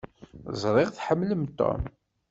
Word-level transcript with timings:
Ẓriɣ 0.61 0.89
tḥemmlem 0.91 1.41
Tom. 1.57 1.81